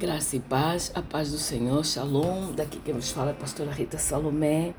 [0.00, 2.52] Graça e paz, a paz do Senhor, Shalom.
[2.52, 4.72] Daqui quem nos fala é a pastora Rita Salomé,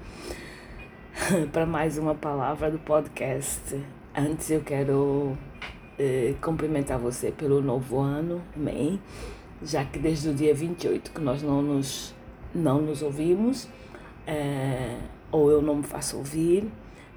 [1.53, 3.79] para mais uma palavra do podcast.
[4.17, 5.37] Antes eu quero
[5.99, 8.99] eh, cumprimentar você pelo novo ano, amém?
[9.61, 12.15] Já que desde o dia 28 que nós não nos,
[12.51, 13.67] não nos ouvimos,
[14.25, 14.97] eh,
[15.31, 16.67] ou eu não me faço ouvir,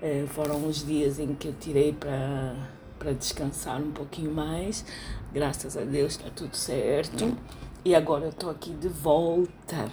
[0.02, 4.84] eh, foram os dias em que eu tirei para descansar um pouquinho mais.
[5.32, 7.34] Graças a Deus está tudo certo.
[7.84, 9.92] E agora eu estou aqui de volta.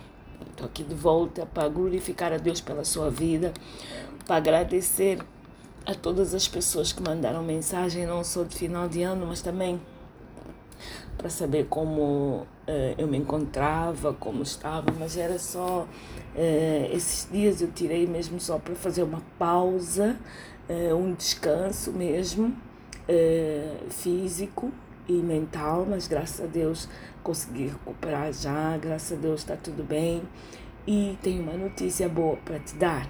[0.49, 3.53] Estou aqui de volta para glorificar a Deus pela sua vida,
[4.25, 5.19] para agradecer
[5.85, 9.81] a todas as pessoas que mandaram mensagem, não só de final de ano, mas também
[11.17, 17.61] para saber como uh, eu me encontrava, como estava, mas era só uh, esses dias
[17.61, 20.17] eu tirei mesmo só para fazer uma pausa,
[20.69, 22.55] uh, um descanso mesmo
[23.89, 24.71] físico
[25.07, 26.87] e mental, mas graças a Deus
[27.23, 30.23] consegui recuperar já, graças a Deus está tudo bem.
[30.87, 33.07] E tenho uma notícia boa para te dar.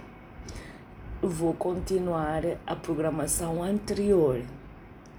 [1.21, 4.41] Vou continuar a programação anterior,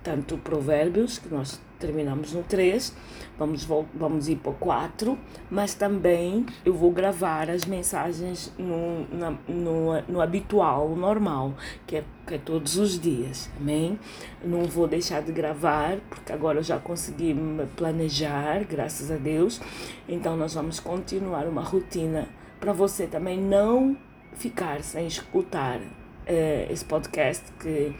[0.03, 2.95] tanto Provérbios, que nós terminamos no 3,
[3.37, 5.19] vamos, vamos ir para o 4,
[5.51, 12.05] mas também eu vou gravar as mensagens no, na, no, no habitual, normal, que é,
[12.25, 13.99] que é todos os dias, amém?
[14.45, 17.35] Não vou deixar de gravar, porque agora eu já consegui
[17.77, 19.61] planejar, graças a Deus,
[20.09, 22.29] então nós vamos continuar uma rotina
[22.61, 23.97] para você também não
[24.37, 25.81] ficar sem escutar
[26.27, 27.93] eh, esse podcast que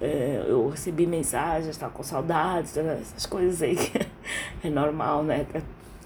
[0.00, 3.98] é, eu recebi mensagens, estava com saudades, essas coisas aí que
[4.66, 5.46] é normal, né?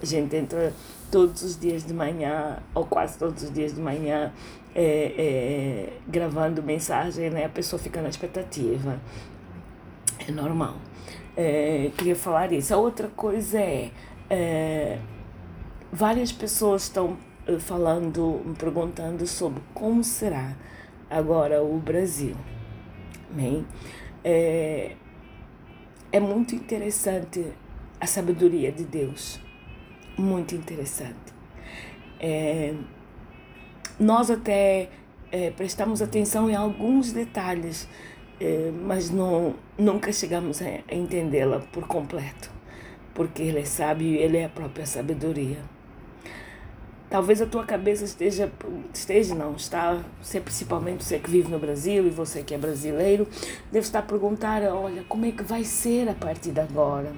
[0.01, 0.73] A gente entra
[1.11, 4.31] todos os dias de manhã, ou quase todos os dias de manhã,
[4.73, 7.45] é, é, gravando mensagem, né?
[7.45, 8.99] A pessoa fica na expectativa.
[10.27, 10.75] É normal.
[11.35, 12.73] É, queria falar isso.
[12.73, 13.91] A outra coisa é,
[14.29, 14.97] é
[15.91, 17.17] várias pessoas estão
[17.47, 20.55] eh, falando, me perguntando sobre como será
[21.09, 22.35] agora o Brasil.
[23.31, 23.65] Amém?
[24.23, 24.95] É,
[26.11, 27.45] é muito interessante
[27.99, 29.39] a sabedoria de Deus.
[30.17, 31.15] Muito interessante.
[32.19, 32.73] É,
[33.97, 34.89] nós até
[35.31, 37.87] é, prestamos atenção em alguns detalhes,
[38.39, 42.51] é, mas não, nunca chegamos a entendê-la por completo,
[43.13, 45.59] porque Ele é sábio e Ele é a própria sabedoria.
[47.11, 48.49] Talvez a tua cabeça esteja,
[48.93, 53.27] esteja não, está, você principalmente você que vive no Brasil e você que é brasileiro,
[53.69, 57.11] deve estar a perguntar, olha, como é que vai ser a partir de agora?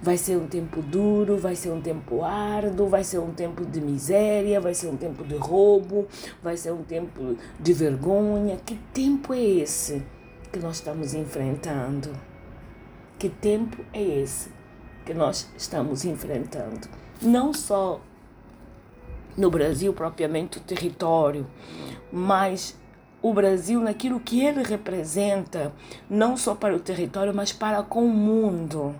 [0.00, 3.80] Vai ser um tempo duro, vai ser um tempo árduo, vai ser um tempo de
[3.80, 6.06] miséria, vai ser um tempo de roubo,
[6.40, 8.58] vai ser um tempo de vergonha.
[8.64, 10.04] Que tempo é esse
[10.52, 12.12] que nós estamos enfrentando?
[13.18, 14.50] Que tempo é esse
[15.04, 16.88] que nós estamos enfrentando?
[17.20, 18.00] Não só
[19.36, 21.46] no Brasil propriamente o território,
[22.12, 22.76] mas
[23.20, 25.72] o Brasil naquilo que ele representa,
[26.08, 28.94] não só para o território, mas para com o mundo.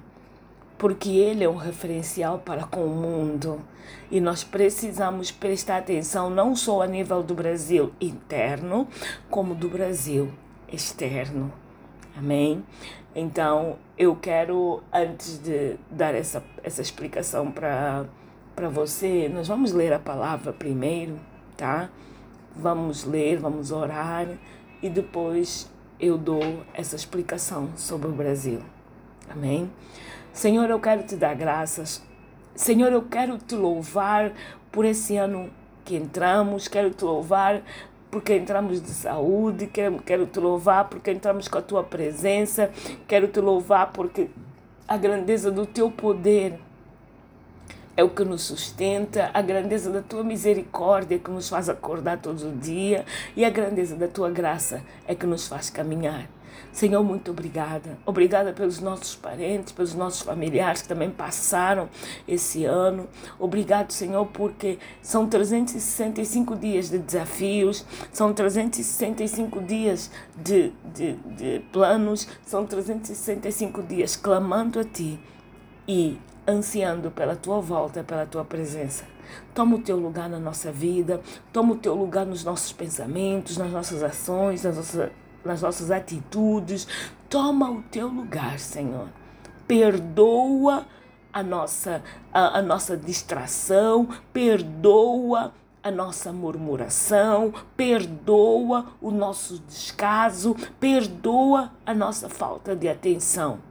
[0.76, 3.60] Porque ele é um referencial para com o mundo.
[4.10, 8.86] E nós precisamos prestar atenção não só a nível do Brasil interno,
[9.30, 10.30] como do Brasil
[10.70, 11.52] externo.
[12.16, 12.64] Amém?
[13.14, 18.04] Então, eu quero, antes de dar essa, essa explicação para
[18.56, 21.20] para você, nós vamos ler a palavra primeiro,
[21.58, 21.90] tá?
[22.56, 24.26] Vamos ler, vamos orar
[24.82, 28.60] e depois eu dou essa explicação sobre o Brasil.
[29.28, 29.70] Amém?
[30.32, 32.02] Senhor, eu quero te dar graças.
[32.54, 34.32] Senhor, eu quero te louvar
[34.72, 35.50] por esse ano
[35.84, 37.62] que entramos, quero te louvar
[38.10, 42.70] porque entramos de saúde, quero, quero te louvar porque entramos com a tua presença,
[43.06, 44.30] quero te louvar porque
[44.88, 46.58] a grandeza do teu poder
[47.96, 52.42] é o que nos sustenta, a grandeza da tua misericórdia que nos faz acordar todos
[52.42, 56.28] os dias e a grandeza da tua graça é que nos faz caminhar.
[56.72, 57.96] Senhor, muito obrigada.
[58.04, 61.88] Obrigada pelos nossos parentes, pelos nossos familiares que também passaram
[62.28, 63.08] esse ano.
[63.38, 67.82] Obrigado, Senhor, porque são 365 dias de desafios,
[68.12, 75.18] são 365 dias de, de, de planos, são 365 dias clamando a Ti
[75.88, 79.04] e ansiando pela tua volta, pela tua presença.
[79.54, 81.20] Toma o teu lugar na nossa vida,
[81.52, 85.10] toma o teu lugar nos nossos pensamentos, nas nossas ações, nas nossas,
[85.44, 86.86] nas nossas atitudes.
[87.28, 89.08] Toma o teu lugar, Senhor.
[89.66, 90.86] Perdoa
[91.32, 92.02] a nossa,
[92.32, 95.52] a, a nossa distração, perdoa
[95.82, 103.65] a nossa murmuração, perdoa o nosso descaso, perdoa a nossa falta de atenção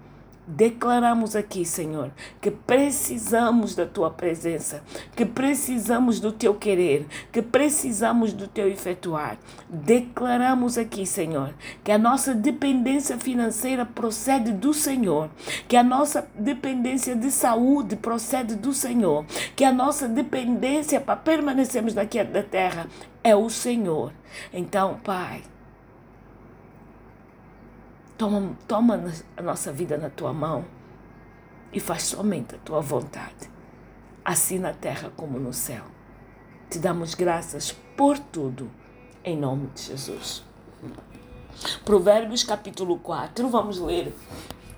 [0.47, 4.83] Declaramos aqui, Senhor, que precisamos da tua presença,
[5.15, 9.39] que precisamos do teu querer, que precisamos do teu efetuar.
[9.68, 15.31] Declaramos aqui, Senhor, que a nossa dependência financeira procede do Senhor,
[15.68, 19.25] que a nossa dependência de saúde procede do Senhor,
[19.56, 22.88] que a nossa dependência para permanecermos aqui na terra
[23.24, 24.13] é o Senhor.
[24.53, 25.41] Então, Pai,
[28.17, 29.03] Toma, toma
[29.35, 30.63] a nossa vida na tua mão
[31.73, 33.50] e faz somente a tua vontade,
[34.23, 35.83] assim na terra como no céu.
[36.69, 38.71] Te damos graças por tudo,
[39.21, 40.45] em nome de Jesus.
[41.83, 44.15] Provérbios capítulo 4, vamos ler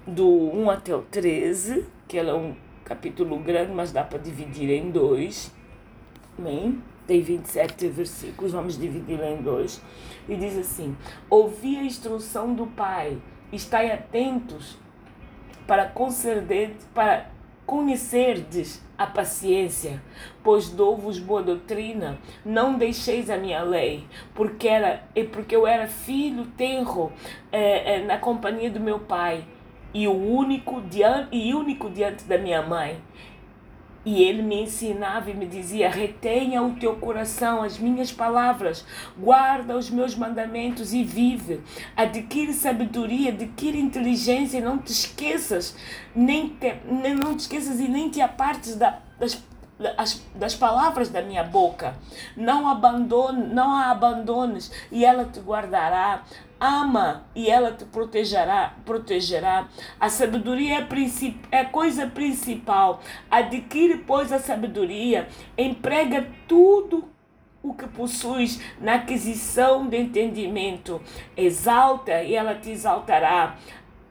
[0.07, 4.89] do 1 até o 13, que é um capítulo grande, mas dá para dividir em
[4.89, 5.51] dois.
[6.39, 6.81] Amém?
[7.07, 9.81] Tem 27 versículos, vamos dividir em dois.
[10.27, 10.95] E diz assim:
[11.29, 13.17] Ouvi a instrução do Pai,
[13.51, 14.77] estai atentos
[15.65, 15.91] para
[16.93, 17.29] para
[17.65, 20.01] conhecerdes a paciência,
[20.43, 26.45] pois dou-vos boa doutrina, não deixeis a minha lei, porque era porque eu era filho
[26.57, 27.11] tenro
[27.51, 29.45] é, é, na companhia do meu pai
[29.93, 33.01] e o único diante e único diante da minha mãe.
[34.09, 38.85] E ele me ensinava e me dizia: retenha o teu coração as minhas palavras,
[39.19, 41.59] guarda os meus mandamentos e vive.
[41.93, 45.75] Adquire sabedoria, adquire inteligência e não te esqueças,
[46.15, 49.43] nem, te, nem não te esqueças e nem te apartes da, das
[50.35, 51.95] das, palavras da minha boca.
[52.35, 56.23] Não abandone, não a abandones e ela te guardará.
[56.59, 59.67] Ama e ela te protegerá, protegerá.
[59.99, 62.99] A sabedoria é, princip, é coisa principal.
[63.29, 65.27] Adquire, pois, a sabedoria.
[65.55, 67.07] Emprega tudo
[67.61, 70.99] o que possuis na aquisição de entendimento.
[71.35, 73.55] Exalta e ela te exaltará.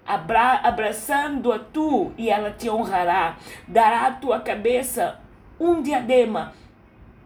[0.07, 3.39] Abra, abraçando a tu e ela te honrará.
[3.67, 5.19] Dará a tua cabeça
[5.59, 6.53] um diadema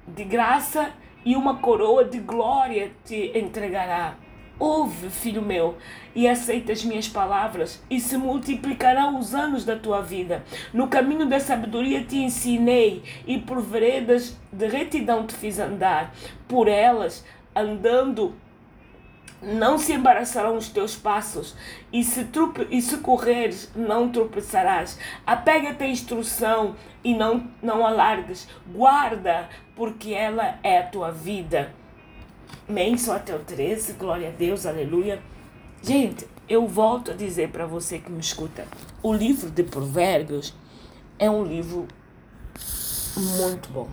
[0.06, 0.93] de graça
[1.25, 4.15] e uma coroa de glória te entregará.
[4.59, 5.79] Ouve, filho meu,
[6.15, 10.44] e aceita as minhas palavras, e se multiplicarão os anos da tua vida.
[10.71, 16.15] No caminho da sabedoria te ensinei, e por veredas de retidão te fiz andar.
[16.47, 17.25] Por elas,
[17.56, 18.35] andando
[19.42, 21.54] não se embaraçarão os teus passos,
[21.92, 24.98] e se, trupe, e se correres, não tropeçarás.
[25.26, 28.46] Apega-te à instrução e não, não alargues.
[28.72, 31.72] Guarda, porque ela é a tua vida.
[32.98, 35.20] Só até o 13, glória a Deus, aleluia.
[35.82, 38.66] Gente, eu volto a dizer para você que me escuta:
[39.02, 40.54] o livro de Provérbios
[41.19, 41.88] é um livro
[43.38, 43.88] muito bom,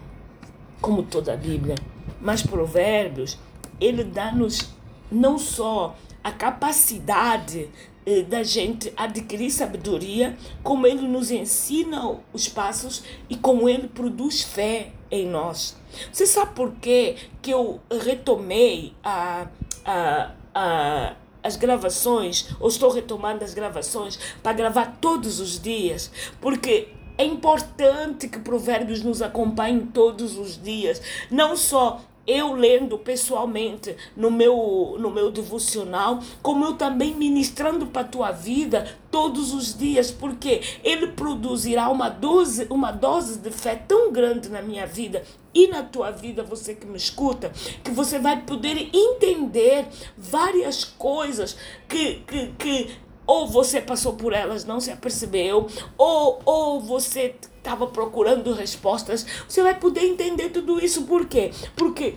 [0.81, 1.75] como toda a Bíblia.
[2.21, 3.39] Mas Provérbios,
[3.79, 4.76] ele dá-nos
[5.11, 7.69] não só a capacidade
[8.05, 14.43] eh, da gente adquirir sabedoria, como ele nos ensina os passos e como ele produz
[14.43, 15.75] fé em nós.
[16.11, 19.47] Você sabe por quê que eu retomei a,
[19.85, 26.11] a, a, as gravações, ou estou retomando as gravações para gravar todos os dias?
[26.41, 31.01] Porque é importante que Provérbios nos acompanhe todos os dias,
[31.31, 38.01] não só eu lendo pessoalmente no meu, no meu devocional, como eu também ministrando para
[38.01, 43.75] a tua vida todos os dias, porque ele produzirá uma dose, uma dose de fé
[43.75, 47.51] tão grande na minha vida e na tua vida, você que me escuta,
[47.83, 54.63] que você vai poder entender várias coisas que, que, que ou você passou por elas,
[54.63, 55.67] não se apercebeu,
[55.97, 61.03] ou, ou você estava procurando respostas, você vai poder entender tudo isso.
[61.03, 61.51] Por quê?
[61.75, 62.15] Porque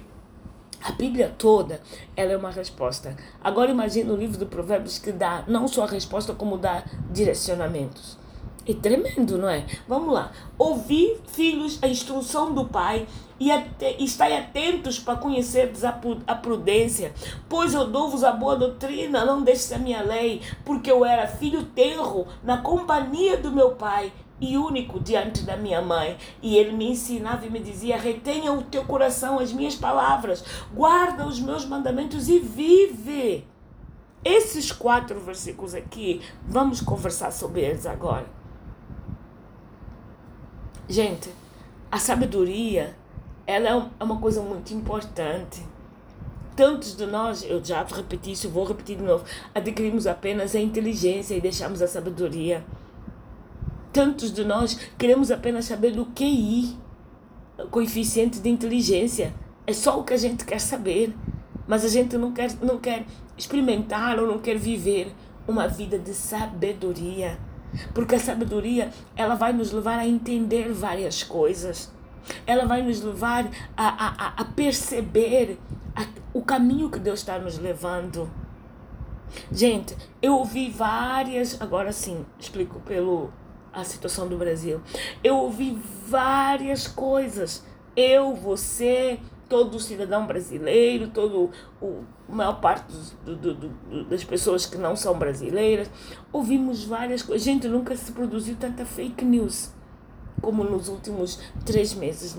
[0.81, 1.81] a Bíblia toda,
[2.17, 3.17] ela é uma resposta.
[3.43, 8.20] Agora imagine o livro do Provérbios que dá não só a resposta, como dá direcionamentos.
[8.67, 9.65] É tremendo, não é?
[9.89, 10.33] Vamos lá.
[10.59, 13.07] Ouvir, filhos, a instrução do Pai
[13.41, 13.49] e
[13.99, 15.73] estai atentos para conhecer
[16.27, 17.15] a prudência,
[17.49, 21.65] pois eu dou-vos a boa doutrina, não deixe a minha lei, porque eu era filho
[21.65, 26.19] tenro na companhia do meu Pai e único diante da minha mãe.
[26.43, 31.27] E ele me ensinava e me dizia: retenha o teu coração as minhas palavras, guarda
[31.27, 33.47] os meus mandamentos e vive.
[34.23, 38.40] Esses quatro versículos aqui, vamos conversar sobre eles agora.
[40.91, 41.31] Gente,
[41.91, 42.95] a sabedoria,
[43.47, 45.65] ela é, é uma coisa muito importante.
[46.55, 51.35] Tantos de nós, eu já repeti isso, vou repetir de novo, adquirimos apenas a inteligência
[51.35, 52.63] e deixamos a sabedoria
[53.93, 56.77] Tantos de nós queremos apenas saber do QI,
[57.73, 59.35] coeficiente de inteligência.
[59.67, 61.13] É só o que a gente quer saber.
[61.67, 63.05] Mas a gente não quer, não quer
[63.37, 65.13] experimentar ou não quer viver
[65.47, 67.37] uma vida de sabedoria.
[67.95, 71.93] Porque a sabedoria, ela vai nos levar a entender várias coisas.
[72.47, 75.59] Ela vai nos levar a, a, a perceber
[75.95, 78.31] a, o caminho que Deus está nos levando.
[79.51, 83.33] Gente, eu ouvi várias, agora sim, explico pelo
[83.73, 84.81] a situação do Brasil.
[85.23, 87.65] Eu ouvi várias coisas.
[87.97, 89.21] Eu, você,
[89.51, 91.51] todo cidadão brasileiro, todo
[91.83, 92.87] o a maior parte
[93.25, 95.91] do, do, do, das pessoas que não são brasileiras,
[96.33, 97.45] ouvimos várias coisas.
[97.45, 99.73] Gente, nunca se produziu tanta fake news
[100.41, 102.39] como nos últimos três meses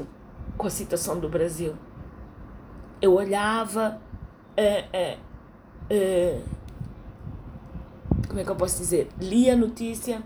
[0.58, 1.76] com a situação do Brasil.
[3.02, 4.00] Eu olhava,
[4.56, 5.18] é, é,
[5.90, 6.42] é,
[8.28, 9.10] como é que eu posso dizer?
[9.20, 10.24] Lia a notícia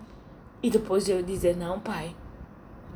[0.61, 2.15] e depois eu dizer, não, pai,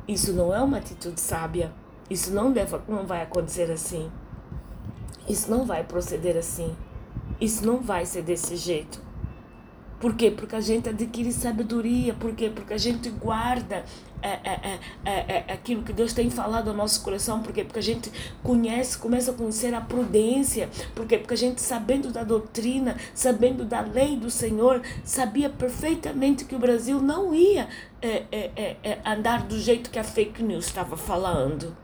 [0.06, 1.72] isso não é uma atitude sábia.
[2.10, 4.10] Isso não, deve, não vai acontecer assim.
[5.28, 6.76] Isso não vai proceder assim.
[7.40, 9.00] Isso não vai ser desse jeito.
[10.00, 10.30] Por quê?
[10.30, 12.14] Porque a gente adquire sabedoria.
[12.14, 12.50] Por quê?
[12.52, 13.84] Porque a gente guarda
[14.22, 17.42] é, é, é, é, aquilo que Deus tem falado ao nosso coração.
[17.42, 17.64] Por quê?
[17.64, 18.10] Porque a gente
[18.42, 20.68] conhece, começa a conhecer a prudência.
[20.94, 21.18] Por quê?
[21.18, 26.58] Porque a gente, sabendo da doutrina, sabendo da lei do Senhor, sabia perfeitamente que o
[26.58, 27.68] Brasil não ia
[29.04, 31.76] andar do jeito que a fake news estava falando.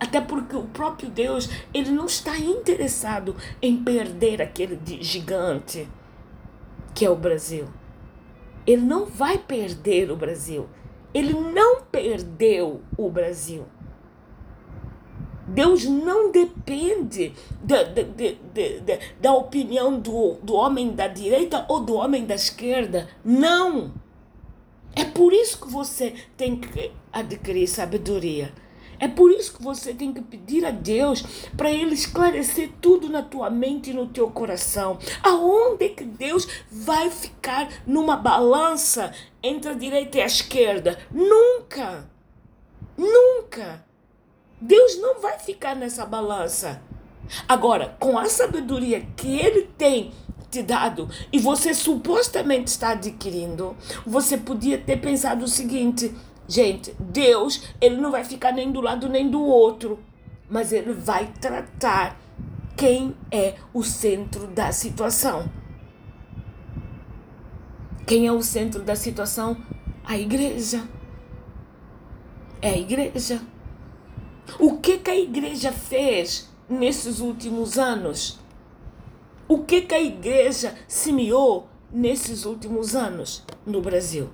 [0.00, 5.86] Até porque o próprio Deus, ele não está interessado em perder aquele gigante
[6.94, 7.68] que é o Brasil.
[8.66, 10.66] Ele não vai perder o Brasil.
[11.12, 13.66] Ele não perdeu o Brasil.
[15.46, 21.94] Deus não depende da, da, da, da, opinião do, do homem da direita ou do
[21.94, 23.08] homem da esquerda.
[23.24, 23.92] Não!
[24.94, 28.52] É por isso que você tem que adquirir sabedoria.
[29.00, 31.24] É por isso que você tem que pedir a Deus
[31.56, 34.98] para Ele esclarecer tudo na tua mente e no teu coração.
[35.22, 39.10] Aonde é que Deus vai ficar numa balança
[39.42, 40.98] entre a direita e a esquerda?
[41.10, 42.08] Nunca!
[42.96, 43.82] Nunca!
[44.60, 46.82] Deus não vai ficar nessa balança.
[47.48, 50.12] Agora, com a sabedoria que Ele tem
[50.50, 56.12] te dado e você supostamente está adquirindo, você podia ter pensado o seguinte
[56.50, 60.00] Gente, Deus, ele não vai ficar nem do lado nem do outro,
[60.50, 62.20] mas ele vai tratar
[62.76, 65.48] quem é o centro da situação.
[68.04, 69.56] Quem é o centro da situação?
[70.04, 70.82] A igreja.
[72.60, 73.40] É a igreja.
[74.58, 78.40] O que, que a igreja fez nesses últimos anos?
[79.46, 84.30] O que, que a igreja semeou nesses últimos anos no Brasil?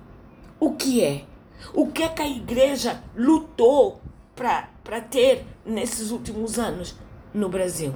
[0.59, 1.36] O que é?
[1.73, 4.01] O que é que a igreja lutou
[4.35, 6.95] para ter nesses últimos anos
[7.33, 7.93] no Brasil?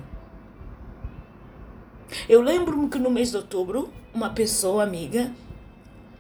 [2.28, 5.32] Eu lembro-me que no mês de outubro, uma pessoa amiga,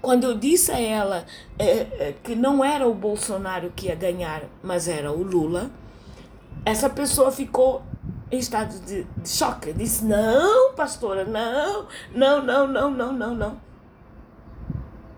[0.02, 1.26] quando eu disse a ela
[1.60, 5.70] é, é, que não era o Bolsonaro que ia ganhar, mas era o Lula,
[6.66, 7.84] essa pessoa ficou
[8.32, 9.74] em estado de, de choque.
[9.74, 13.71] Disse: Não, pastora, não, não, não, não, não, não, não.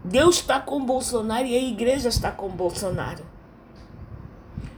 [0.04, 3.24] Deus está com Bolsonaro e a igreja está com Bolsonaro.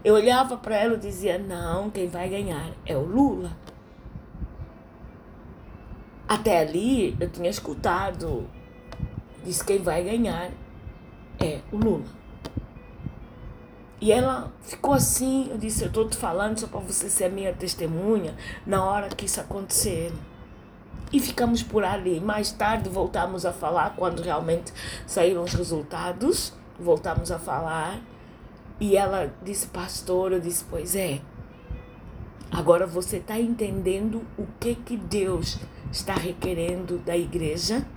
[0.04, 3.58] Eu olhava para ela e dizia: não, quem vai ganhar é o Lula.
[6.28, 8.48] Até ali eu tinha escutado,
[9.44, 10.52] disse: quem vai ganhar
[11.40, 12.06] é o Lula.
[14.00, 17.54] E ela ficou assim, eu disse, eu estou te falando só para você ser minha
[17.54, 20.14] testemunha na hora que isso acontecer.
[21.16, 22.20] E ficamos por ali.
[22.20, 24.74] Mais tarde voltamos a falar quando realmente
[25.08, 26.52] saíram os resultados.
[26.78, 28.02] Voltamos a falar.
[28.82, 31.22] E ela disse, pastor, eu disse, pois é.
[32.52, 35.58] Agora você está entendendo o que que Deus
[35.90, 37.88] está requerendo da igreja?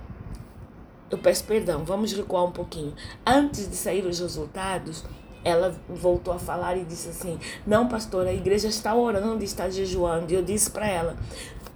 [1.11, 2.93] Eu peço perdão, vamos recuar um pouquinho.
[3.25, 5.03] Antes de sair os resultados,
[5.43, 10.31] ela voltou a falar e disse assim: Não, pastor, a igreja está orando, está jejuando.
[10.31, 11.17] E eu disse para ela: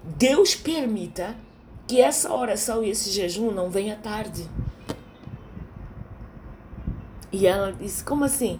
[0.03, 1.35] Deus permita
[1.87, 4.49] que essa oração e esse jejum não venha tarde.
[7.31, 8.59] E ela disse: Como assim?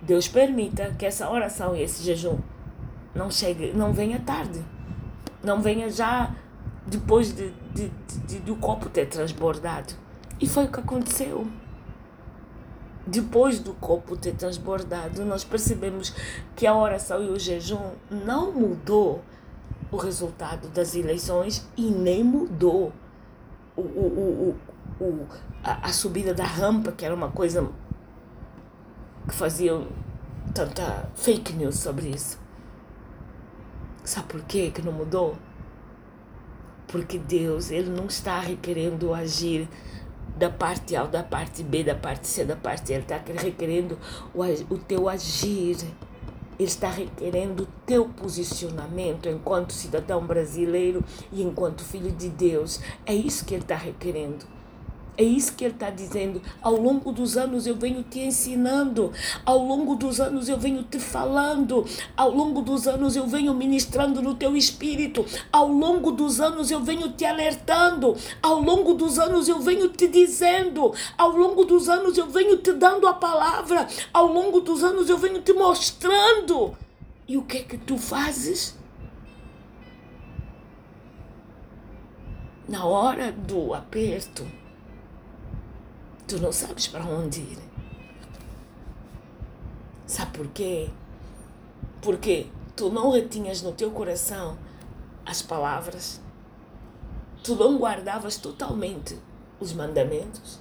[0.00, 2.38] Deus permita que essa oração e esse jejum
[3.14, 4.62] não chegue, não venha tarde.
[5.42, 6.34] Não venha já
[6.86, 9.94] depois de, de, de, de do copo ter transbordado.
[10.40, 11.46] E foi o que aconteceu.
[13.06, 16.14] Depois do copo ter transbordado, nós percebemos
[16.56, 19.22] que a oração e o jejum não mudou
[19.90, 22.92] o resultado das eleições e nem mudou
[23.76, 24.56] o, o,
[25.00, 25.26] o, o,
[25.62, 27.70] a, a subida da rampa, que era uma coisa
[29.28, 29.86] que faziam
[30.54, 32.38] tanta fake news sobre isso.
[34.02, 35.36] Sabe por quê que não mudou?
[36.86, 39.68] Porque Deus, Ele não está requerendo agir
[40.36, 42.94] da parte A, da parte B, da parte C, da parte E.
[42.94, 43.98] Ele está requerendo
[44.34, 45.76] o, o teu agir.
[46.56, 52.80] Ele está requerendo o teu posicionamento enquanto cidadão brasileiro e enquanto filho de Deus.
[53.04, 54.53] É isso que ele está requerendo.
[55.16, 56.42] É isso que ele está dizendo.
[56.60, 59.12] Ao longo dos anos eu venho te ensinando,
[59.46, 64.20] ao longo dos anos eu venho te falando, ao longo dos anos eu venho ministrando
[64.20, 69.46] no teu espírito, ao longo dos anos eu venho te alertando, ao longo dos anos
[69.46, 74.26] eu venho te dizendo, ao longo dos anos eu venho te dando a palavra, ao
[74.26, 76.76] longo dos anos eu venho te mostrando.
[77.28, 78.76] E o que é que tu fazes?
[82.68, 84.44] Na hora do aperto
[86.34, 87.58] Tu não sabes para onde ir.
[90.04, 90.90] Sabe por quê?
[92.02, 94.58] Porque tu não retinhas no teu coração
[95.24, 96.20] as palavras.
[97.44, 99.16] Tu não guardavas totalmente
[99.60, 100.58] os mandamentos.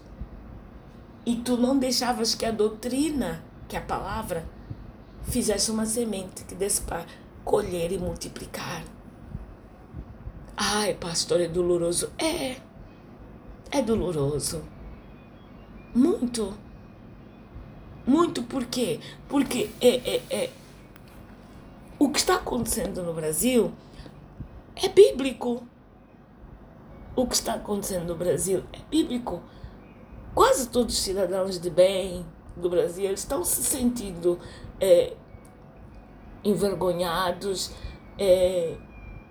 [1.25, 4.46] E tu não deixavas que a doutrina, que a palavra,
[5.24, 7.03] fizesse uma semente que desse para
[7.44, 8.84] colher e multiplicar.
[10.56, 12.12] Ai, pastor, é doloroso.
[12.20, 12.58] É,
[13.72, 14.72] é doloroso.
[15.94, 16.54] Muito.
[18.06, 19.00] Muito por quê?
[19.30, 20.50] Porque é, é, é,
[22.00, 23.72] o que está acontecendo no Brasil
[24.76, 25.66] é bíblico.
[27.16, 29.42] O que está acontecendo no Brasil é bíblico.
[30.34, 32.26] Quase todos os cidadãos de bem
[32.58, 34.40] do Brasil estão se sentindo
[34.80, 35.14] é,
[36.44, 37.72] envergonhados,
[38.18, 38.76] é,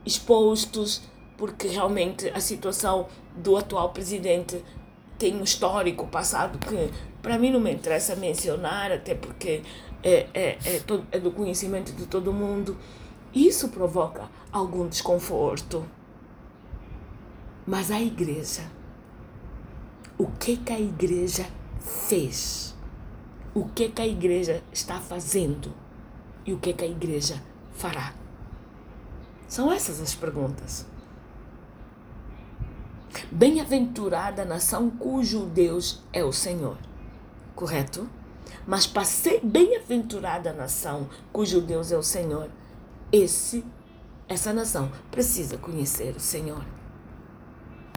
[0.06, 1.02] expostos,
[1.36, 4.64] porque realmente a situação do atual presidente
[5.22, 6.90] tem um histórico passado que
[7.22, 9.62] para mim não me interessa mencionar, até porque
[10.02, 12.76] é, é, é, todo, é do conhecimento de todo mundo.
[13.32, 15.86] Isso provoca algum desconforto.
[17.64, 18.62] Mas a igreja,
[20.18, 21.46] o que, que a igreja
[21.78, 22.74] fez?
[23.54, 25.72] O que, que a igreja está fazendo?
[26.44, 27.40] E o que, que a igreja
[27.72, 28.12] fará?
[29.46, 30.84] São essas as perguntas.
[33.30, 36.78] Bem-aventurada a nação cujo Deus é o Senhor.
[37.54, 38.08] Correto?
[38.66, 42.48] Mas para ser bem-aventurada a nação cujo Deus é o Senhor,
[43.10, 43.64] esse,
[44.28, 46.64] essa nação precisa conhecer o Senhor.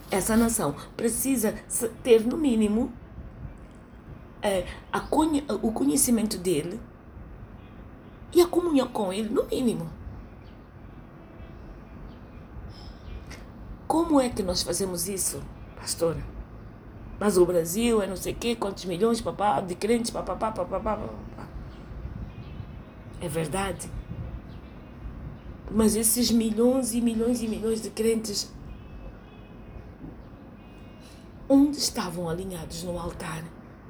[0.09, 1.53] Essa nação precisa
[2.03, 2.91] ter, no mínimo,
[4.41, 5.03] é, a,
[5.61, 6.79] o conhecimento dele
[8.31, 9.89] e a comunhão com ele, no mínimo.
[13.87, 15.41] Como é que nós fazemos isso,
[15.75, 16.23] pastora?
[17.19, 20.79] Mas o Brasil é não sei o quê, quantos milhões papá, de crentes, papapá, papapá,
[20.79, 21.13] papapá.
[23.21, 23.89] É verdade.
[25.71, 28.51] Mas esses milhões e milhões e milhões de crentes,
[31.47, 33.43] onde estavam alinhados no altar?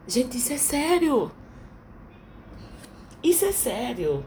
[0.08, 1.32] Gente, isso é sério.
[3.24, 4.24] Isso é sério.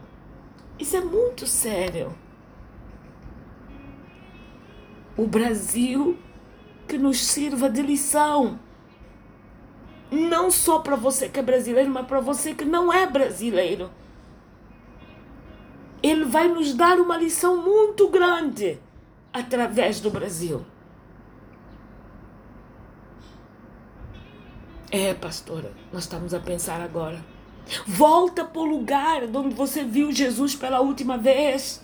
[0.77, 2.13] Isso é muito sério
[5.17, 6.17] o Brasil
[6.87, 8.59] que nos sirva de lição.
[10.11, 13.91] Não só para você que é brasileiro, mas para você que não é brasileiro.
[16.01, 18.79] Ele vai nos dar uma lição muito grande
[19.31, 20.65] através do Brasil.
[24.91, 27.23] É, pastora, nós estamos a pensar agora.
[27.85, 31.83] Volta para o lugar onde você viu Jesus pela última vez.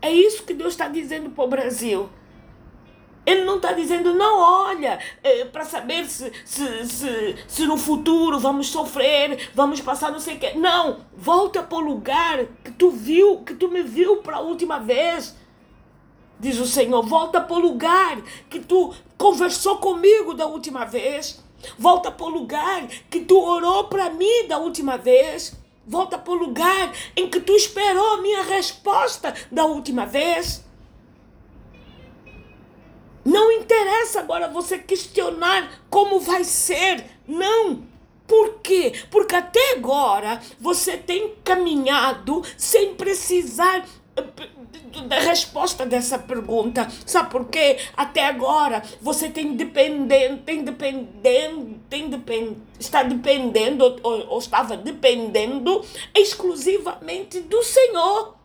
[0.00, 2.08] É isso que Deus está dizendo para o Brasil.
[3.28, 8.38] Ele não está dizendo, não olha, é, para saber se, se, se, se no futuro
[8.38, 10.54] vamos sofrer, vamos passar não sei o quê.
[10.54, 14.78] Não, volta para o lugar que tu viu, que tu me viu para a última
[14.78, 15.36] vez.
[16.40, 21.44] Diz o Senhor, volta para o lugar que tu conversou comigo da última vez.
[21.78, 25.54] Volta para o lugar que tu orou para mim da última vez.
[25.86, 30.66] Volta para o lugar em que tu esperou a minha resposta da última vez.
[33.28, 37.04] Não interessa agora você questionar como vai ser.
[37.26, 37.82] Não.
[38.26, 38.94] Por quê?
[39.10, 43.86] Porque até agora você tem caminhado sem precisar
[44.16, 46.88] eh, da resposta dessa pergunta.
[47.04, 47.76] Sabe por quê?
[47.94, 55.84] Até agora você tem dependendo, tem dependendo, tem depend, está dependendo ou, ou estava dependendo
[56.14, 58.37] exclusivamente do Senhor.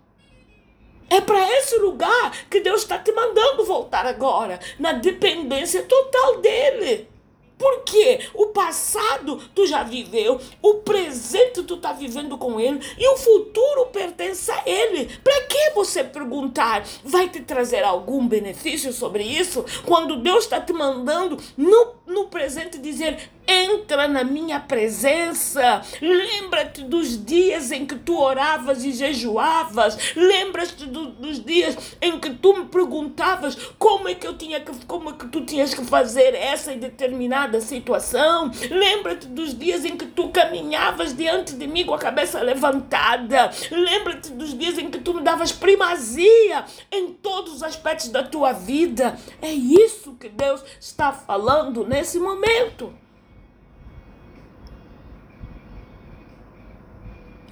[1.13, 7.07] É para esse lugar que Deus está te mandando voltar agora, na dependência total dele.
[7.55, 13.15] Porque o passado tu já viveu, o presente tu está vivendo com ele e o
[13.15, 15.05] futuro pertence a ele.
[15.23, 16.83] Para que você perguntar?
[17.03, 19.63] Vai te trazer algum benefício sobre isso?
[19.85, 25.81] Quando Deus está te mandando no, no presente dizer: entra na minha presença.
[26.01, 29.97] Lembra-te dos dias em que tu oravas e jejuavas.
[30.15, 34.71] Lembra-te do, dos dias em que tu me perguntavas como é que eu tinha que,
[34.85, 38.51] como é que tu tinhas que fazer essa determinada situação.
[38.69, 43.51] Lembra-te dos dias em que tu caminhavas diante de mim com a cabeça levantada.
[43.71, 48.53] Lembra-te dos dias em que tu me davas primazia em todos os aspectos da tua
[48.53, 49.17] vida.
[49.41, 52.93] É isso que Deus está falando nesse momento.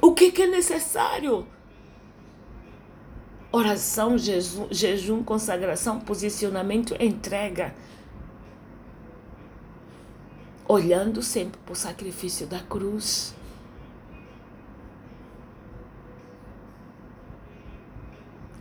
[0.02, 1.48] O que, que é necessário?
[3.52, 7.76] Oração, jejum, jejum, consagração, posicionamento, entrega.
[10.68, 13.36] Olhando sempre para o sacrifício da cruz.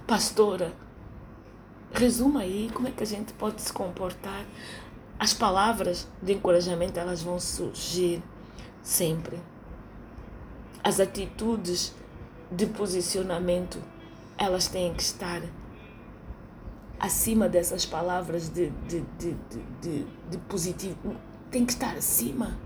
[0.06, 0.74] Pastora,
[1.92, 4.44] resuma aí como é que a gente pode se comportar.
[5.20, 8.22] As palavras de encorajamento elas vão surgir
[8.82, 9.38] sempre
[10.82, 11.94] as atitudes
[12.50, 13.78] de posicionamento,
[14.36, 15.42] elas têm que estar
[16.98, 19.36] acima dessas palavras de, de, de,
[19.80, 21.14] de, de positivo.
[21.50, 22.58] Tem que estar acima.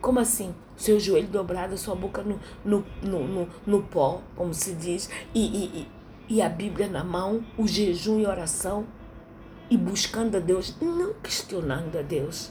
[0.00, 0.54] Como assim?
[0.76, 5.88] Seu joelho dobrado, sua boca no, no, no, no, pó, como se diz, e, e,
[6.28, 8.86] e a Bíblia na mão, o jejum e oração,
[9.70, 12.50] e buscando a Deus, não questionando a Deus,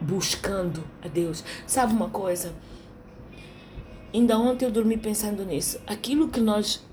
[0.00, 1.44] buscando a Deus.
[1.66, 2.52] Sabe uma coisa?
[4.12, 5.80] Ainda ontem eu dormi pensando nisso.
[5.86, 6.84] Aquilo que nós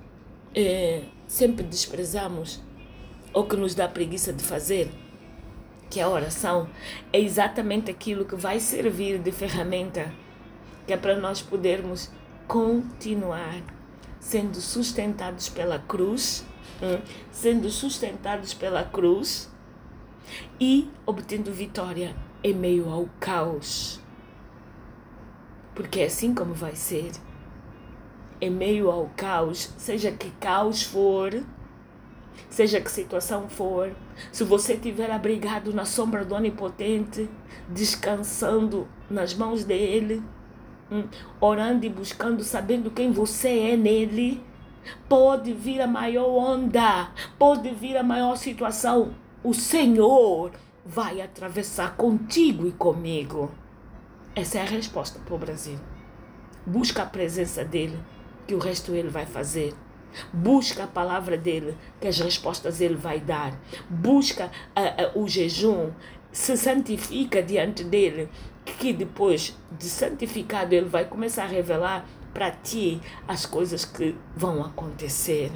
[0.55, 2.61] é, sempre desprezamos
[3.33, 4.91] ou que nos dá preguiça de fazer,
[5.89, 6.69] que é a oração,
[7.11, 10.13] é exatamente aquilo que vai servir de ferramenta,
[10.87, 12.09] que é para nós podermos
[12.47, 13.61] continuar
[14.19, 16.45] sendo sustentados pela cruz,
[17.31, 19.49] sendo sustentados pela cruz
[20.59, 23.99] e obtendo vitória em meio ao caos
[25.79, 27.09] porque é assim como vai ser.
[28.41, 31.41] Em meio ao caos, seja que caos for,
[32.49, 33.93] seja que situação for,
[34.29, 37.29] se você estiver abrigado na sombra do Onipotente,
[37.69, 40.21] descansando nas mãos dele,
[40.91, 41.05] hum,
[41.39, 44.43] orando e buscando, sabendo quem você é nele,
[45.07, 49.13] pode vir a maior onda, pode vir a maior situação.
[49.43, 50.51] O Senhor
[50.85, 53.51] vai atravessar contigo e comigo.
[54.35, 55.79] Essa é a resposta para o Brasil.
[56.65, 57.97] Busca a presença dele,
[58.47, 59.73] que o resto ele vai fazer.
[60.33, 63.59] Busca a palavra dele, que as respostas ele vai dar.
[63.89, 65.91] Busca uh, uh, o jejum,
[66.31, 68.29] se santifica diante dele,
[68.65, 74.63] que depois de santificado ele vai começar a revelar para ti as coisas que vão
[74.63, 75.51] acontecer.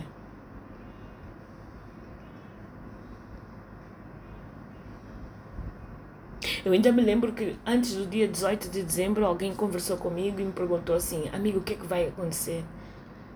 [6.66, 10.46] Eu ainda me lembro que antes do dia 18 de dezembro alguém conversou comigo e
[10.46, 12.64] me perguntou assim: Amigo, o que, é que vai acontecer?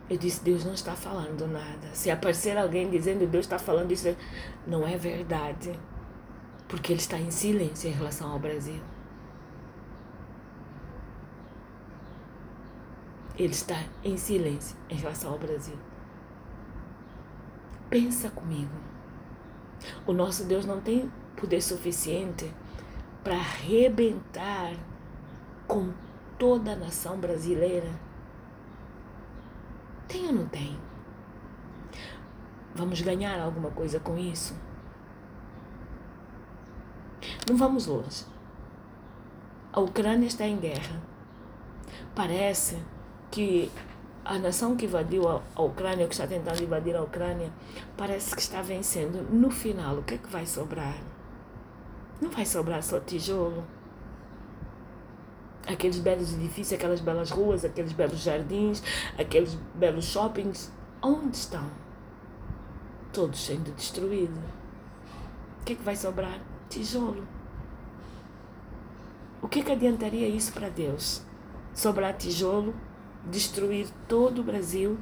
[0.09, 1.89] Eu disse: Deus não está falando nada.
[1.93, 4.15] Se aparecer alguém dizendo Deus está falando isso,
[4.65, 5.71] não é verdade.
[6.67, 8.81] Porque Ele está em silêncio em relação ao Brasil.
[13.37, 15.77] Ele está em silêncio em relação ao Brasil.
[17.89, 18.73] Pensa comigo.
[20.07, 22.51] O nosso Deus não tem poder suficiente
[23.23, 24.73] para arrebentar
[25.67, 25.93] com
[26.39, 27.89] toda a nação brasileira?
[30.07, 30.79] Tem ou não tem?
[32.73, 34.55] Vamos ganhar alguma coisa com isso?
[37.47, 38.25] Não vamos longe.
[39.71, 41.01] A Ucrânia está em guerra.
[42.15, 42.77] Parece
[43.31, 43.71] que
[44.23, 47.49] a nação que invadiu a Ucrânia, ou que está tentando invadir a Ucrânia,
[47.95, 49.25] parece que está vencendo.
[49.31, 50.97] No final, o que é que vai sobrar?
[52.21, 53.63] Não vai sobrar só tijolo.
[55.65, 58.83] Aqueles belos edifícios, aquelas belas ruas, aqueles belos jardins,
[59.17, 61.69] aqueles belos shoppings, onde estão?
[63.13, 64.37] Todos sendo destruídos.
[65.61, 66.39] O que, é que vai sobrar?
[66.69, 67.25] Tijolo.
[69.41, 71.21] O que, é que adiantaria isso para Deus?
[71.73, 72.73] Sobrar tijolo,
[73.25, 74.97] destruir todo o Brasil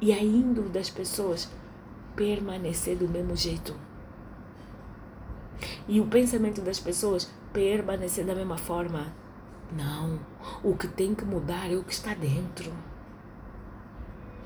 [0.00, 1.50] e a índole das pessoas
[2.14, 3.74] permanecer do mesmo jeito
[5.88, 9.12] e o pensamento das pessoas permanecer da mesma forma.
[9.72, 10.18] Não.
[10.62, 12.72] O que tem que mudar é o que está dentro.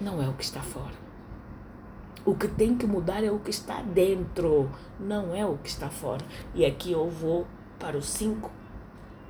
[0.00, 1.02] Não é o que está fora.
[2.24, 5.90] O que tem que mudar é o que está dentro, não é o que está
[5.90, 6.24] fora.
[6.54, 7.48] E aqui eu vou
[7.80, 8.48] para os cinco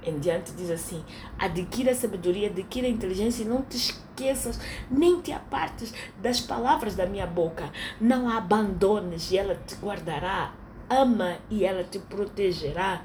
[0.04, 1.04] em diante diz assim:
[1.38, 4.60] adquira sabedoria, adquira inteligência e não te esqueças,
[4.90, 7.70] nem te apartes das palavras da minha boca.
[8.00, 10.54] Não a abandones e ela te guardará
[10.88, 13.02] ama e ela te protegerá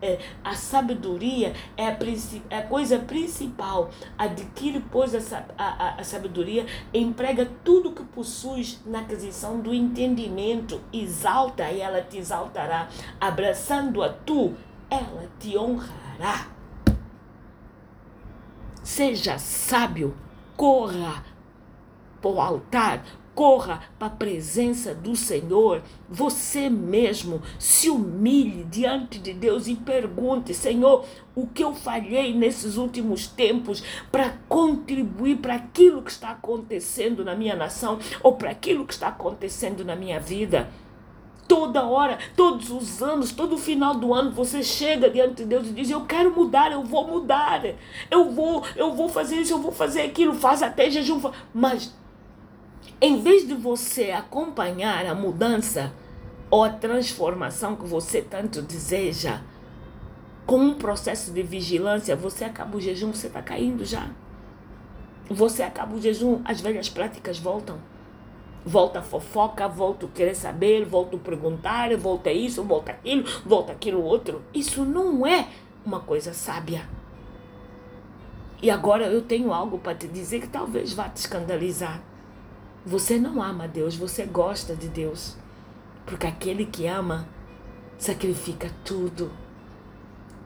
[0.00, 1.96] é, a sabedoria é a,
[2.50, 3.90] é a, coisa principal.
[4.16, 11.70] Adquire, pois, a, a, a sabedoria, emprega tudo que possuis na aquisição do entendimento, exalta
[11.70, 12.88] e ela te exaltará.
[13.20, 14.54] Abraçando-a tu,
[14.90, 16.07] ela te honrará.
[18.82, 20.16] Seja sábio,
[20.56, 21.24] corra
[22.20, 23.04] para o altar,
[23.38, 30.52] corra para a presença do Senhor, você mesmo se humilhe diante de Deus e pergunte:
[30.52, 31.04] Senhor,
[31.36, 37.36] o que eu falhei nesses últimos tempos para contribuir para aquilo que está acontecendo na
[37.36, 40.68] minha nação ou para aquilo que está acontecendo na minha vida?
[41.48, 45.72] Toda hora, todos os anos, todo final do ano, você chega diante de Deus e
[45.72, 47.62] diz: Eu quero mudar, eu vou mudar,
[48.10, 51.20] eu vou, eu vou fazer isso, eu vou fazer aquilo, faz até jejum.
[51.54, 51.92] Mas
[53.00, 55.92] em vez de você acompanhar a mudança
[56.50, 59.40] ou a transformação que você tanto deseja,
[60.48, 64.08] com um processo de vigilância, você acaba o jejum, você está caindo já.
[65.28, 67.78] Você acaba o jejum, as velhas práticas voltam.
[68.68, 73.72] Volta a fofoca, volta o querer saber, volta o perguntar, volta isso, volta aquilo, volta
[73.72, 74.42] aquilo outro.
[74.52, 75.48] Isso não é
[75.86, 76.86] uma coisa sábia.
[78.60, 82.02] E agora eu tenho algo para te dizer que talvez vá te escandalizar.
[82.84, 85.34] Você não ama Deus, você gosta de Deus.
[86.04, 87.26] Porque aquele que ama
[87.96, 89.32] sacrifica tudo.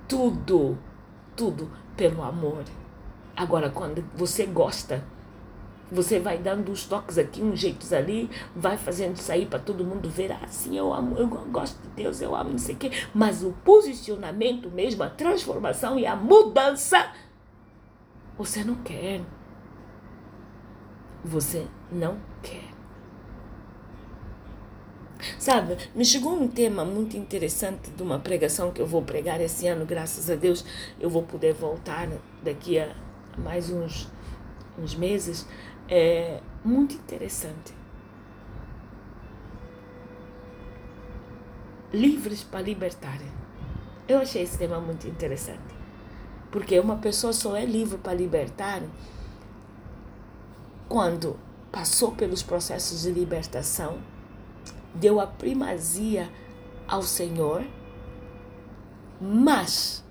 [0.07, 0.79] Tudo,
[1.35, 2.63] tudo pelo amor.
[3.37, 5.03] Agora, quando você gosta,
[5.93, 10.09] você vai dando uns toques aqui, uns jeitos ali, vai fazendo sair para todo mundo
[10.09, 12.91] ver assim, eu amo, eu gosto de Deus, eu amo, não sei o quê.
[13.15, 17.13] Mas o posicionamento mesmo, a transformação e a mudança,
[18.39, 19.21] você não quer.
[21.25, 22.73] Você não quer.
[25.39, 29.69] Sabe, me chegou um tema muito interessante de uma pregação que eu vou pregar esse
[29.69, 30.65] ano, graças a Deus
[30.99, 32.09] eu vou poder voltar
[32.43, 32.93] daqui a
[33.39, 34.09] mais uns,
[34.79, 35.47] uns meses.
[35.95, 37.75] É muito interessante.
[41.93, 43.21] Livres para libertar.
[44.09, 45.61] Eu achei esse tema muito interessante.
[46.51, 48.81] Porque uma pessoa só é livre para libertar
[50.89, 51.39] quando
[51.71, 53.99] passou pelos processos de libertação,
[54.95, 56.31] deu a primazia
[56.89, 57.67] ao Senhor,
[59.21, 60.03] mas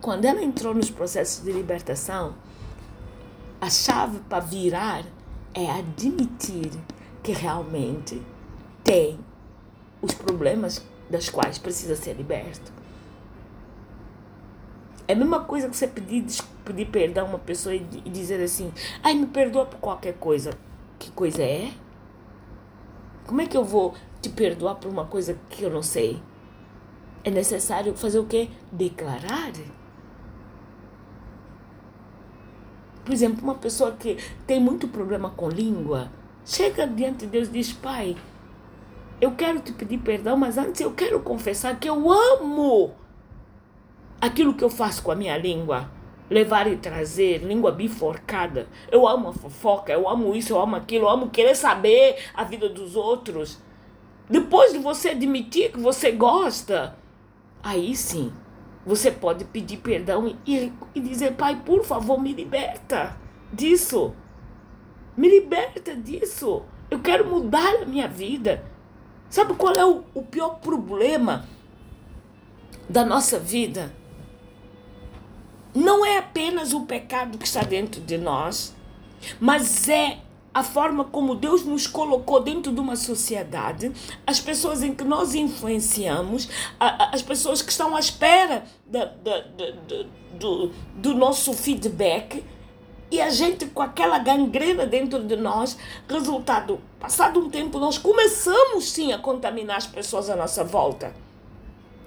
[0.00, 2.36] quando ela entrou nos processos de libertação,
[3.60, 5.04] a chave para virar
[5.54, 6.70] é admitir
[7.22, 8.22] que realmente
[8.84, 9.18] tem
[10.00, 12.72] os problemas das quais precisa ser liberto.
[15.06, 16.24] É a mesma coisa que você pedir,
[16.64, 20.52] pedir perdão a uma pessoa e, dizer assim, ai, me perdoa por qualquer coisa.
[20.98, 21.72] Que coisa é?
[23.26, 26.20] Como é que eu vou te perdoar por uma coisa que eu não sei?
[27.24, 28.50] É necessário fazer o quê?
[28.70, 29.52] Declarar.
[33.08, 36.12] Por exemplo, uma pessoa que tem muito problema com língua,
[36.44, 38.14] chega diante de Deus e diz: Pai,
[39.18, 42.92] eu quero te pedir perdão, mas antes eu quero confessar que eu amo
[44.20, 45.90] aquilo que eu faço com a minha língua.
[46.28, 48.68] Levar e trazer, língua biforcada.
[48.92, 52.44] Eu amo a fofoca, eu amo isso, eu amo aquilo, eu amo querer saber a
[52.44, 53.58] vida dos outros.
[54.28, 56.94] Depois de você admitir que você gosta,
[57.62, 58.30] aí sim,
[58.84, 63.16] você pode pedir perdão e, e dizer: Pai, por favor, me liberta
[63.52, 64.14] disso.
[65.16, 66.62] Me liberta disso.
[66.90, 68.64] Eu quero mudar a minha vida.
[69.28, 71.46] Sabe qual é o, o pior problema
[72.88, 73.92] da nossa vida?
[75.78, 78.74] não é apenas o pecado que está dentro de nós,
[79.40, 80.18] mas é
[80.52, 83.92] a forma como Deus nos colocou dentro de uma sociedade,
[84.26, 86.48] as pessoas em que nós influenciamos,
[86.80, 89.72] as pessoas que estão à espera da, da, da,
[90.38, 92.44] do, do nosso feedback,
[93.10, 98.90] e a gente com aquela gangrena dentro de nós, resultado, passado um tempo, nós começamos
[98.90, 101.14] sim a contaminar as pessoas à nossa volta.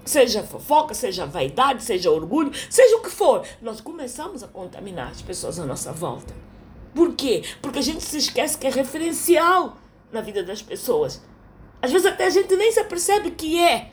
[0.05, 5.21] Seja fofoca, seja vaidade, seja orgulho, seja o que for, nós começamos a contaminar as
[5.21, 6.50] pessoas à nossa volta.
[6.93, 7.43] Por quê?
[7.61, 9.77] Porque a gente se esquece que é referencial
[10.11, 11.21] na vida das pessoas.
[11.81, 13.91] Às vezes até a gente nem se apercebe que é.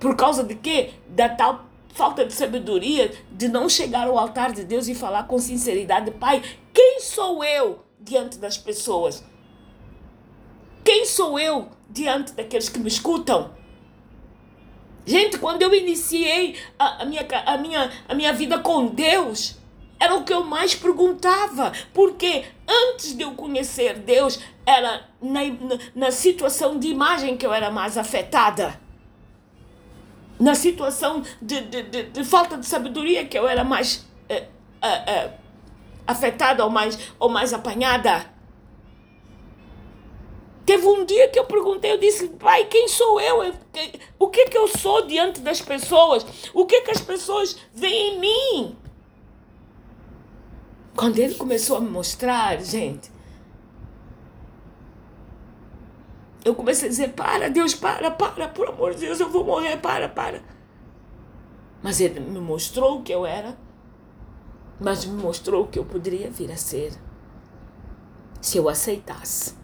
[0.00, 0.94] Por causa de quê?
[1.08, 5.38] Da tal falta de sabedoria de não chegar ao altar de Deus e falar com
[5.38, 9.22] sinceridade, Pai, quem sou eu diante das pessoas?
[10.82, 13.52] Quem sou eu diante daqueles que me escutam?
[15.04, 19.58] Gente, quando eu iniciei a, a, minha, a, minha, a minha vida com Deus,
[20.02, 21.72] era o que eu mais perguntava.
[21.94, 25.40] Porque antes de eu conhecer Deus, era na,
[25.94, 28.80] na, situação de imagem que eu era mais afetada.
[30.40, 34.48] na situação de, de, de, de falta de sabedoria que eu era mais é,
[34.82, 35.38] é, é,
[36.04, 38.26] afetada ou mais, ou mais apanhada.
[40.66, 43.54] Teve um dia que eu perguntei, eu disse, pai, quem sou eu?
[44.18, 46.26] O que que eu sou diante das pessoas?
[46.52, 48.81] O que que as pessoas veem em mim?
[50.94, 53.10] Quando ele começou a me mostrar, gente,
[56.44, 59.78] eu comecei a dizer: para, Deus, para, para, por amor de Deus, eu vou morrer,
[59.78, 60.42] para, para.
[61.82, 63.56] Mas ele me mostrou o que eu era,
[64.78, 66.92] mas me mostrou o que eu poderia vir a ser
[68.40, 69.62] se eu aceitasse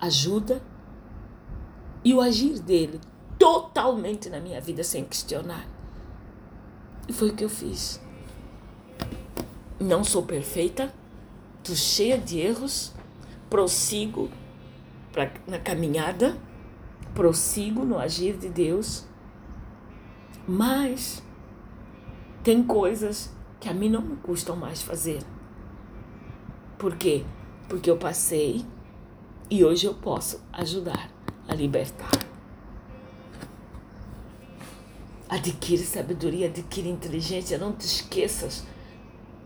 [0.00, 0.62] ajuda
[2.02, 2.98] e o agir dele
[3.38, 5.68] totalmente na minha vida sem questionar.
[7.06, 8.00] E foi o que eu fiz.
[9.80, 10.92] Não sou perfeita,
[11.56, 12.92] estou cheia de erros,
[13.48, 14.28] prossigo
[15.10, 16.36] pra, na caminhada,
[17.14, 19.06] prossigo no agir de Deus,
[20.46, 21.22] mas
[22.44, 25.22] tem coisas que a mim não me custam mais fazer.
[26.76, 27.24] Por quê?
[27.66, 28.62] Porque eu passei
[29.48, 31.10] e hoje eu posso ajudar
[31.48, 32.10] a libertar.
[35.26, 38.66] Adquire sabedoria, adquire inteligência, não te esqueças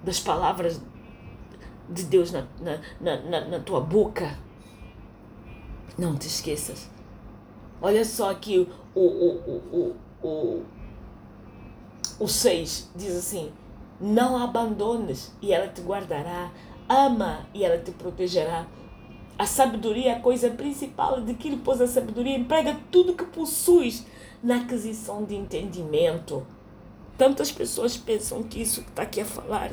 [0.05, 0.81] das palavras
[1.89, 2.47] de Deus na,
[3.01, 4.39] na, na, na tua boca.
[5.97, 6.91] Não te esqueças.
[7.81, 10.63] Olha só aqui o, o, o, o,
[12.21, 13.51] o 6 diz assim:
[14.01, 16.51] Não abandones e ela te guardará.
[16.89, 18.67] Ama e ela te protegerá.
[19.39, 21.17] A sabedoria é a coisa principal.
[21.17, 22.37] Adquire, pois, a sabedoria.
[22.37, 24.07] Emprega tudo que possuis
[24.43, 26.47] na aquisição de entendimento.
[27.17, 29.71] Tantas pessoas pensam que isso que está aqui a falar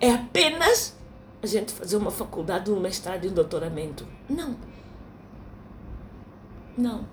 [0.00, 0.94] é apenas
[1.42, 4.06] a gente fazer uma faculdade, um mestrado e um doutoramento.
[4.28, 4.56] Não.
[6.76, 7.06] Não.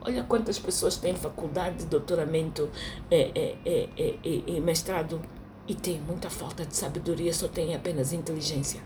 [0.00, 2.70] Olha quantas pessoas têm faculdade, doutoramento
[3.10, 5.20] é, é, é, é, é, mestrado
[5.66, 8.80] e tem muita falta de sabedoria, só tem apenas inteligência.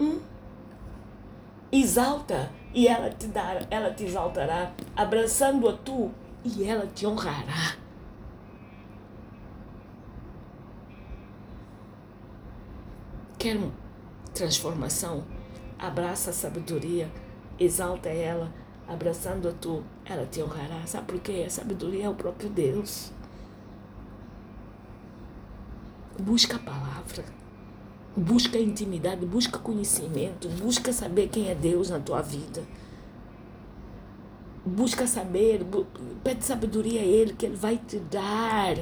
[0.00, 0.20] Hum?
[1.70, 6.10] Exalta e ela te dará, ela te exaltará, abraçando a tu
[6.44, 7.76] e ela te honrará.
[13.38, 13.58] Quer
[14.32, 15.24] transformação?
[15.78, 17.10] Abraça a sabedoria
[17.58, 18.52] exalta ela,
[18.86, 20.86] abraçando a tu, ela te honrará.
[20.86, 21.44] Sabe por quê?
[21.46, 23.12] A sabedoria é o próprio Deus.
[26.18, 27.24] Busca a palavra,
[28.16, 32.62] busca a intimidade, busca conhecimento, busca saber quem é Deus na tua vida.
[34.64, 35.60] Busca saber,
[36.22, 38.76] pede sabedoria a Ele, que Ele vai te dar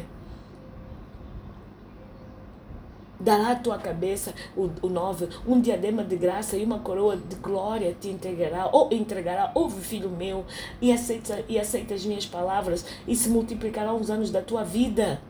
[3.22, 7.36] dará à tua cabeça o, o nove, um diadema de graça e uma coroa de
[7.36, 10.44] glória te entregará, ou entregará, ouve filho meu,
[10.80, 15.20] e aceita, e aceita as minhas palavras, e se multiplicarão os anos da tua vida.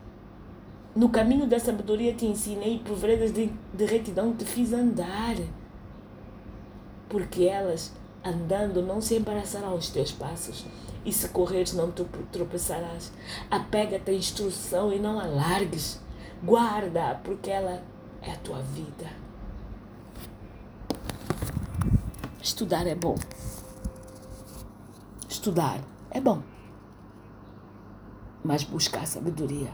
[0.95, 5.35] No caminho da sabedoria te ensinei, por veredas de, de retidão te fiz andar.
[7.09, 7.91] Porque elas,
[8.23, 10.65] andando, não se embaraçarão os teus passos,
[11.05, 13.11] e se correres, não tropeçarás.
[13.51, 16.01] Apega-te à instrução e não alargues
[16.43, 17.81] Guarda, porque ela
[18.21, 19.09] é a tua vida.
[22.41, 23.15] Estudar é bom.
[25.29, 25.79] Estudar
[26.11, 26.43] é bom.
[28.43, 29.73] Mas buscar sabedoria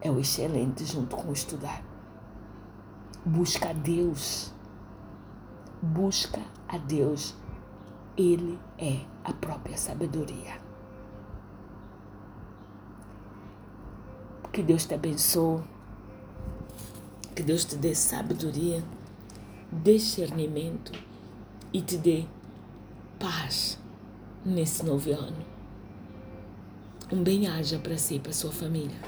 [0.00, 1.80] é o excelente junto com estudar.
[3.24, 4.52] Busca Deus.
[5.82, 7.34] Busca a Deus.
[8.16, 10.60] Ele é a própria sabedoria.
[14.52, 15.62] Que Deus te abençoe.
[17.34, 18.84] Que Deus te dê sabedoria,
[19.72, 20.92] discernimento
[21.72, 22.26] e te dê
[23.18, 23.78] paz
[24.44, 25.46] nesse novo ano.
[27.10, 28.98] Um bem-aja para si e para sua família.